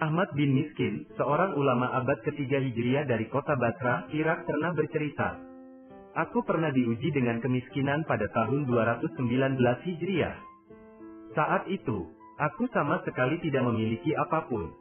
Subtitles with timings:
[0.00, 5.36] Ahmad bin Miskin, seorang ulama abad ketiga Hijriah dari kota Basra, Irak pernah bercerita.
[6.16, 10.36] Aku pernah diuji dengan kemiskinan pada tahun 219 Hijriah.
[11.36, 14.72] Saat itu, aku sama sekali tidak memiliki apa pun.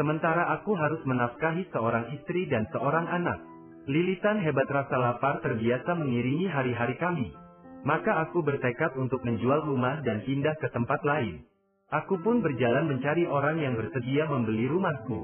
[0.00, 3.44] Sementara aku harus menafkahi seorang istri dan seorang anak.
[3.84, 7.36] Lilitan hebat rasa lapar terbiasa mengiringi hari-hari kami.
[7.84, 11.44] Maka aku bertekad untuk menjual rumah dan pindah ke tempat lain.
[11.92, 15.20] Aku pun berjalan mencari orang yang bersedia membeli rumahku.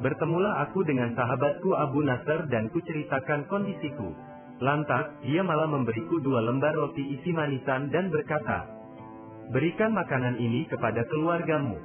[0.00, 4.16] Bertemulah aku dengan sahabatku Abu Nasr dan kuceritakan kondisiku.
[4.64, 8.64] Lantas, dia malah memberiku dua lembar roti isi manisan dan berkata,
[9.52, 11.76] Berikan makanan ini kepada keluargamu.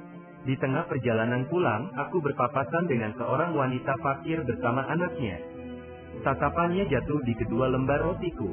[0.44, 5.40] Di tengah perjalanan pulang, aku berpapasan dengan seorang wanita fakir bersama anaknya.
[6.24, 8.52] Tatapannya jatuh di kedua lembar rotiku.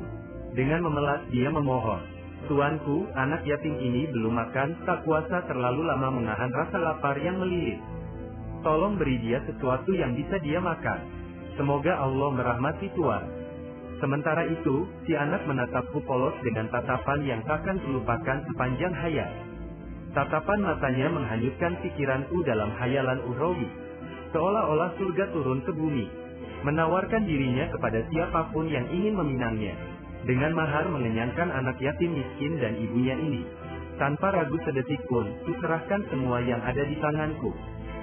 [0.51, 2.20] Dengan memelas dia memohon,
[2.51, 7.79] Tuanku, anak yatim ini belum makan, tak kuasa terlalu lama menahan rasa lapar yang melilit.
[8.59, 10.99] Tolong beri dia sesuatu yang bisa dia makan.
[11.55, 13.23] Semoga Allah merahmati Tuan.
[14.03, 19.31] Sementara itu, si anak menatapku polos dengan tatapan yang takkan terlupakan sepanjang hayat.
[20.11, 23.71] Tatapan matanya menghanyutkan pikiranku dalam hayalan urawi.
[24.35, 26.03] Seolah-olah surga turun ke bumi.
[26.67, 29.90] Menawarkan dirinya kepada siapa pun yang ingin meminangnya
[30.25, 33.41] dengan mahar mengenyangkan anak yatim miskin dan ibunya ini.
[33.97, 37.53] Tanpa ragu sedetik pun, kuserahkan semua yang ada di tanganku.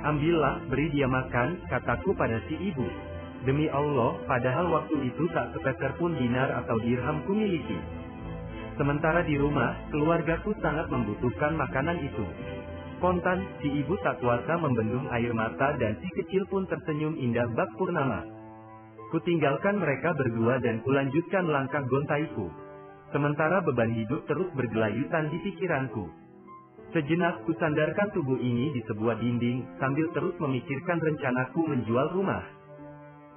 [0.07, 2.87] Ambillah, beri dia makan, kataku pada si ibu.
[3.43, 7.79] Demi Allah, padahal waktu itu tak sepeser pun dinar atau dirham ku miliki.
[8.79, 12.27] Sementara di rumah, keluargaku sangat membutuhkan makanan itu.
[13.03, 17.71] Kontan, si ibu tak kuasa membendung air mata dan si kecil pun tersenyum indah bak
[17.75, 18.38] purnama.
[19.09, 22.53] Kutinggalkan mereka berdua dan kulanjutkan langkah gontaiku.
[23.09, 26.13] Sementara beban hidup terus bergelayutan di pikiranku.
[26.93, 32.45] Sejenak kusandarkan tubuh ini di sebuah dinding, sambil terus memikirkan rencanaku menjual rumah.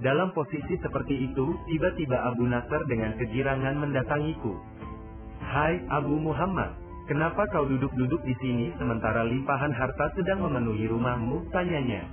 [0.03, 4.51] Dalam posisi seperti itu, tiba-tiba Abu Nasr dengan kegirangan mendatangiku.
[5.39, 6.75] Hai, Abu Muhammad,
[7.07, 11.47] kenapa kau duduk-duduk di sini sementara limpahan harta sedang memenuhi rumahmu?
[11.55, 12.07] Tanyanya.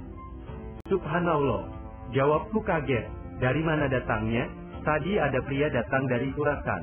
[0.86, 1.70] Subhanallah,
[2.14, 3.17] jawabku kaget.
[3.38, 4.50] Dari mana datangnya?
[4.82, 6.82] Tadi ada pria datang dari Kurasan.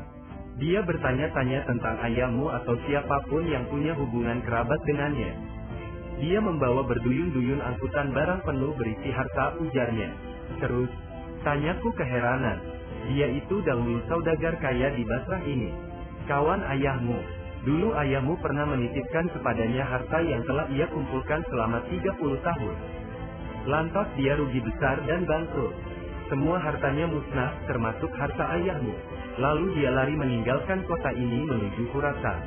[0.56, 5.36] Dia bertanya-tanya tentang ayahmu atau siapa pun yang punya hubungan kerabat dengannya.
[6.24, 10.16] Dia membawa berduyun-duyun angkutan barang penuh berisi harta ujarnya.
[10.64, 10.88] Terus,
[11.44, 12.64] tanyaku keheranan.
[13.12, 15.76] Dia itu dahulu saudagar kaya di Basrah ini.
[16.32, 17.20] Kawan ayahmu.
[17.68, 22.16] Dulu ayahmu pernah menitipkan kepadanya harta yang telah ia kumpulkan selama 30
[22.48, 22.76] tahun.
[23.68, 25.95] Lantas dia rugi besar dan bangkrut.
[26.26, 28.94] Semua hartanya musnah, termasuk harta ayahmu.
[29.38, 32.42] Lalu dia lari meninggalkan kota ini menuju Khurasan.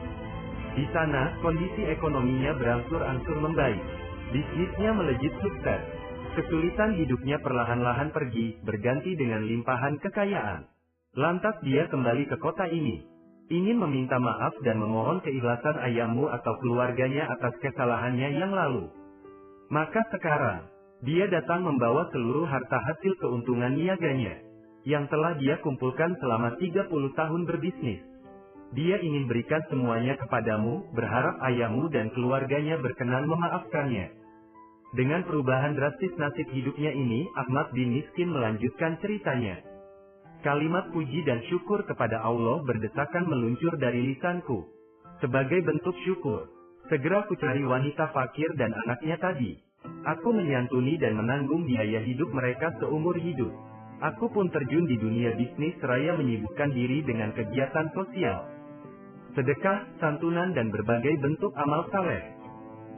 [0.74, 3.82] Di sana, kondisi ekonominya berangsur-angsur membaik.
[4.34, 5.82] Bisnisnya melejit sukses.
[6.34, 10.66] Kesulitan hidupnya perlahan-lahan pergi, berganti dengan limpahan kekayaan.
[11.18, 13.02] Lantas dia kembali ke kota ini.
[13.48, 18.92] Ingin meminta maaf dan memohon keikhlasan ayahmu atau keluarganya atas kesalahannya yang lalu.
[19.72, 24.42] Maka sekarang, dia datang membawa seluruh harta hasil keuntungan niaganya,
[24.82, 28.02] yang telah dia kumpulkan selama 30 tahun berbisnis.
[28.74, 34.12] Dia ingin berikan semuanya kepadamu, berharap ayahmu dan keluarganya berkenan memaafkannya.
[34.92, 39.60] Dengan perubahan drastis nasib hidupnya ini, Ahmad bin Miskin melanjutkan ceritanya.
[40.40, 44.66] Kalimat puji dan syukur kepada Allah berdesakan meluncur dari lisanku.
[45.18, 46.46] Sebagai bentuk syukur,
[46.88, 49.67] segera ku cari wanita fakir dan anaknya tadi.
[49.86, 53.52] Aku menyantuni dan menanggung biaya hidup mereka seumur hidup.
[53.98, 58.46] Aku pun terjun di dunia bisnis seraya menyibukkan diri dengan kegiatan sosial.
[59.36, 62.22] Sedekah, santunan dan berbagai bentuk amal saleh.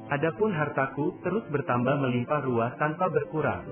[0.08, 3.64] Adapun hartaku terus bertambah melimpah ruah tanpa berkurang.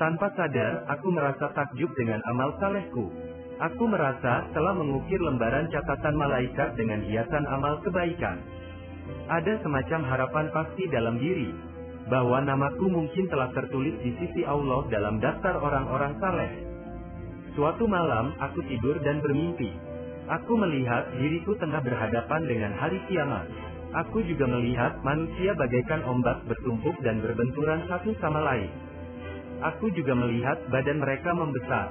[0.00, 3.12] Tanpa sadar, aku merasa takjub dengan amal salehku.
[3.60, 8.40] Aku merasa telah mengukir lembaran catatan malaikat dengan hiasan amal kebaikan.
[9.28, 11.69] Ada semacam harapan pasti dalam diri,
[12.08, 16.50] bahwa namaku mungkin telah tertulis di sisi Allah dalam daftar orang-orang saleh.
[17.58, 19.74] Suatu malam, aku tidur dan bermimpi.
[20.30, 23.50] Aku melihat diriku tengah berhadapan dengan hari kiamat.
[23.90, 28.70] Aku juga melihat manusia bagaikan ombak bertumpuk dan berbenturan satu sama lain.
[29.60, 31.90] Aku juga melihat badan mereka membesar.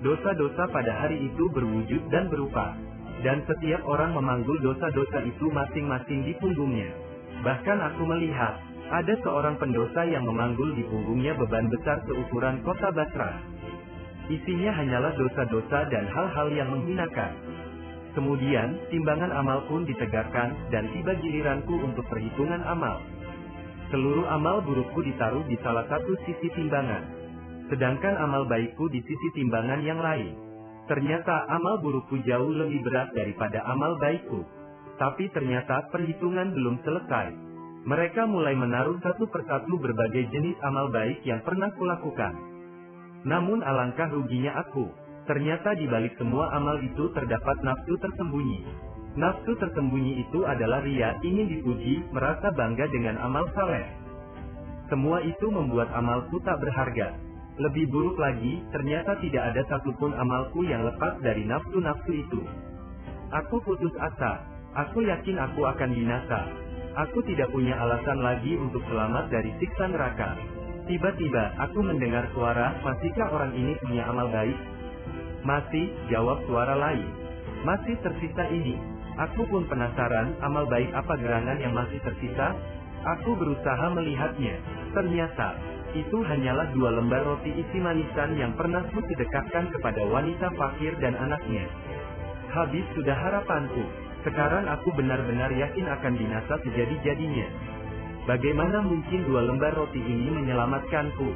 [0.00, 2.78] Dosa-dosa pada hari itu berwujud dan berupa.
[3.20, 6.88] Dan setiap orang memanggul dosa-dosa itu masing-masing di punggungnya.
[7.44, 8.56] Bahkan aku melihat,
[8.90, 13.38] ada seorang pendosa yang memanggul di punggungnya beban besar seukuran kota Basra.
[14.26, 17.32] Isinya hanyalah dosa-dosa dan hal-hal yang menghinakan.
[18.18, 22.98] Kemudian, timbangan amal pun ditegakkan, dan tiba giliranku untuk perhitungan amal.
[23.94, 27.06] Seluruh amal burukku ditaruh di salah satu sisi timbangan.
[27.70, 30.34] Sedangkan amal baikku di sisi timbangan yang lain.
[30.90, 34.42] Ternyata amal burukku jauh lebih berat daripada amal baikku.
[34.98, 37.49] Tapi ternyata perhitungan belum selesai.
[37.80, 42.36] Mereka mulai menaruh satu persatu berbagai jenis amal baik yang pernah kulakukan.
[43.24, 44.84] Namun alangkah ruginya aku.
[45.24, 48.60] Ternyata di balik semua amal itu terdapat nafsu tersembunyi.
[49.16, 53.84] Nafsu tersembunyi itu adalah ria, ingin dipuji, merasa bangga dengan amal saleh.
[54.92, 57.16] Semua itu membuat amalku tak berharga.
[57.60, 62.40] Lebih buruk lagi, ternyata tidak ada satupun amalku yang lepas dari nafsu-nafsu itu.
[63.30, 64.42] Aku putus asa.
[64.74, 66.69] Aku yakin aku akan binasa.
[66.90, 70.34] Aku tidak punya alasan lagi untuk selamat dari siksa neraka.
[70.90, 74.58] Tiba-tiba, aku mendengar suara, masihkah orang ini punya amal baik?
[75.46, 77.06] Masih, jawab suara lain.
[77.62, 78.74] Masih tersisa ini.
[79.22, 82.58] Aku pun penasaran, amal baik apa gerangan yang masih tersisa?
[83.06, 84.58] Aku berusaha melihatnya.
[84.90, 85.54] Ternyata,
[85.94, 91.14] itu hanyalah dua lembar roti isi manisan yang pernah ku sedekahkan kepada wanita fakir dan
[91.14, 91.70] anaknya.
[92.50, 94.09] Habis sudah harapanku.
[94.20, 97.48] Sekarang aku benar-benar yakin akan binasa sejadi-jadinya.
[98.28, 101.28] Bagaimana mungkin dua lembar roti ini menyelamatkanku?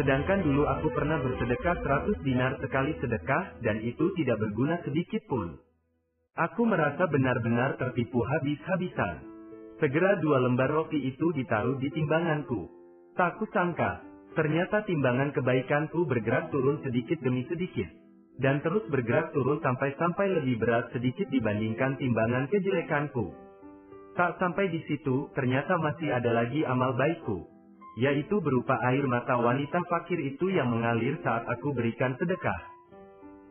[0.00, 5.60] Sedangkan dulu aku pernah bersedekah 100 dinar sekali sedekah, dan itu tidak berguna sedikit pun.
[6.34, 9.20] Aku merasa benar-benar tertipu habis-habisan.
[9.78, 12.72] Segera dua lembar roti itu ditaruh di timbanganku.
[13.14, 14.00] Tak kusangka,
[14.32, 18.03] ternyata timbangan kebaikanku bergerak turun sedikit demi sedikit
[18.42, 23.30] dan terus bergerak turun sampai-sampai lebih berat sedikit dibandingkan timbangan kejelekanku.
[24.14, 27.46] Tak sampai di situ, ternyata masih ada lagi amal baikku,
[27.98, 32.74] yaitu berupa air mata wanita fakir itu yang mengalir saat aku berikan sedekah.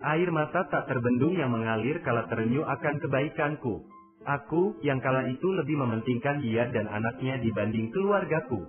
[0.03, 3.87] Air mata tak terbendung yang mengalir kala terenyuh akan kebaikanku.
[4.23, 8.67] Aku, yang kala itu lebih mementingkan dia dan anaknya dibanding keluargaku.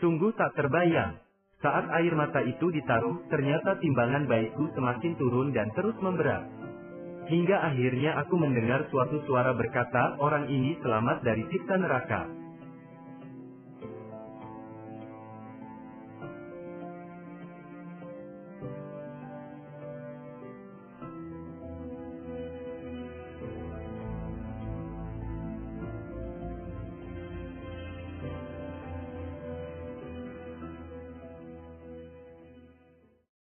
[0.00, 1.20] Sungguh tak terbayang,
[1.64, 6.44] saat air mata itu ditaruh, ternyata timbangan baikku semakin turun dan terus memberat.
[7.24, 12.43] Hingga akhirnya aku mendengar suatu suara berkata, orang ini selamat dari siksa neraka.